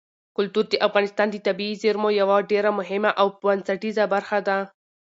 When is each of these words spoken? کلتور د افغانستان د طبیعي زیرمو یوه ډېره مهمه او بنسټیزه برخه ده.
کلتور 0.35 0.65
د 0.69 0.75
افغانستان 0.87 1.27
د 1.31 1.35
طبیعي 1.47 1.75
زیرمو 1.83 2.09
یوه 2.21 2.37
ډېره 2.51 2.69
مهمه 2.79 3.11
او 3.21 3.27
بنسټیزه 3.41 4.03
برخه 4.13 4.37
ده. 4.47 4.57